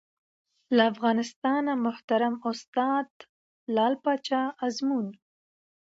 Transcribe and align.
له 0.75 0.83
افغانستانه 0.91 1.71
محترم 1.85 2.33
استاد 2.51 3.09
لعل 3.75 3.93
پاچا 4.03 4.43
ازمون 4.65 5.07